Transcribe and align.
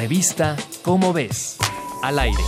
Revista 0.00 0.56
Cómo 0.80 1.12
ves, 1.12 1.58
al 2.02 2.18
aire. 2.18 2.38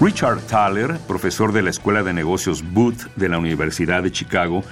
Richard 0.00 0.40
Thaler, 0.42 0.98
profesor 1.08 1.52
de 1.52 1.62
la 1.62 1.70
Escuela 1.70 2.04
de 2.04 2.12
Negocios 2.12 2.62
Booth 2.62 3.12
de 3.16 3.28
la 3.28 3.38
Universidad 3.38 4.04
de 4.04 4.12
Chicago 4.12 4.62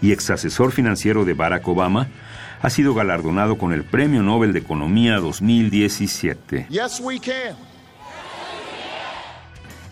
y 0.00 0.12
ex 0.12 0.30
asesor 0.30 0.70
financiero 0.70 1.24
de 1.24 1.34
Barack 1.34 1.66
Obama, 1.66 2.06
ha 2.62 2.70
sido 2.70 2.94
galardonado 2.94 3.58
con 3.58 3.72
el 3.72 3.82
Premio 3.82 4.22
Nobel 4.22 4.52
de 4.52 4.60
Economía 4.60 5.16
2017. 5.16 6.68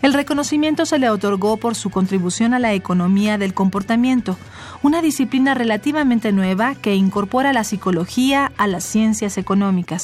El 0.03 0.13
reconocimiento 0.13 0.85
se 0.85 0.99
le 0.99 1.09
otorgó 1.09 1.55
por 1.55 1.75
su 1.75 1.89
contribución 1.89 2.53
a 2.53 2.59
la 2.59 2.73
economía 2.73 3.37
del 3.37 3.53
comportamiento, 3.53 4.37
una 4.81 5.01
disciplina 5.01 5.53
relativamente 5.53 6.33
nueva 6.33 6.75
que 6.75 6.93
incorpora 6.93 7.53
la 7.53 7.63
psicología 7.63 8.51
a 8.57 8.67
las 8.67 8.83
ciencias 8.83 9.37
económicas. 9.37 10.03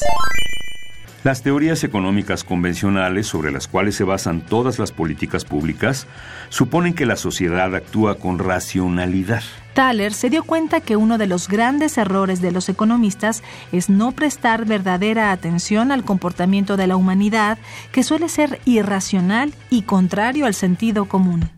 Las 1.22 1.42
teorías 1.42 1.84
económicas 1.84 2.44
convencionales 2.44 3.26
sobre 3.26 3.52
las 3.52 3.68
cuales 3.68 3.94
se 3.94 4.04
basan 4.04 4.40
todas 4.40 4.78
las 4.78 4.90
políticas 4.90 5.44
públicas 5.44 6.06
suponen 6.48 6.94
que 6.94 7.04
la 7.04 7.16
sociedad 7.16 7.74
actúa 7.74 8.14
con 8.14 8.38
racionalidad. 8.38 9.42
Thaler 9.74 10.14
se 10.14 10.30
dio 10.30 10.44
cuenta 10.44 10.80
que 10.80 10.96
uno 10.96 11.18
de 11.18 11.26
los 11.26 11.46
grandes 11.46 11.98
errores 11.98 12.40
de 12.40 12.52
los 12.52 12.70
economistas 12.70 13.42
es 13.70 13.90
no 13.90 14.12
prestar 14.12 14.64
verdadera 14.64 15.30
atención 15.30 15.92
al 15.92 16.04
comportamiento 16.04 16.78
de 16.78 16.86
la 16.86 16.96
humanidad, 16.96 17.58
que 17.92 18.02
suele 18.02 18.30
ser 18.30 18.58
irracional 18.64 19.52
y 19.68 19.82
contrario 19.82 20.46
al 20.46 20.54
sentido 20.54 21.04
común. 21.04 21.50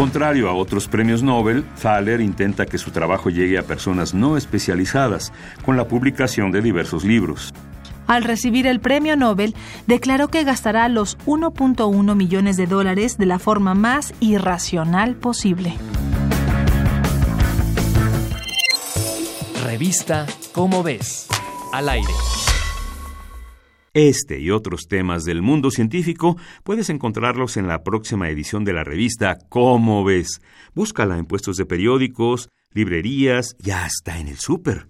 Contrario 0.00 0.48
a 0.48 0.54
otros 0.54 0.88
premios 0.88 1.22
Nobel, 1.22 1.62
Thaler 1.78 2.22
intenta 2.22 2.64
que 2.64 2.78
su 2.78 2.90
trabajo 2.90 3.28
llegue 3.28 3.58
a 3.58 3.64
personas 3.64 4.14
no 4.14 4.38
especializadas 4.38 5.30
con 5.62 5.76
la 5.76 5.88
publicación 5.88 6.50
de 6.52 6.62
diversos 6.62 7.04
libros. 7.04 7.52
Al 8.06 8.24
recibir 8.24 8.66
el 8.66 8.80
premio 8.80 9.14
Nobel, 9.14 9.54
declaró 9.86 10.28
que 10.28 10.42
gastará 10.42 10.88
los 10.88 11.18
1.1 11.26 12.14
millones 12.16 12.56
de 12.56 12.66
dólares 12.66 13.18
de 13.18 13.26
la 13.26 13.38
forma 13.38 13.74
más 13.74 14.14
irracional 14.20 15.16
posible. 15.16 15.74
Revista 19.62 20.24
Cómo 20.54 20.82
ves, 20.82 21.28
al 21.74 21.90
aire. 21.90 22.14
Este 23.92 24.38
y 24.38 24.52
otros 24.52 24.86
temas 24.88 25.24
del 25.24 25.42
mundo 25.42 25.72
científico 25.72 26.36
puedes 26.62 26.90
encontrarlos 26.90 27.56
en 27.56 27.66
la 27.66 27.82
próxima 27.82 28.28
edición 28.28 28.64
de 28.64 28.72
la 28.72 28.84
revista 28.84 29.36
Cómo 29.48 30.04
ves. 30.04 30.40
Búscala 30.74 31.18
en 31.18 31.26
puestos 31.26 31.56
de 31.56 31.66
periódicos, 31.66 32.50
librerías 32.72 33.56
y 33.58 33.72
hasta 33.72 34.18
en 34.20 34.28
el 34.28 34.38
súper. 34.38 34.86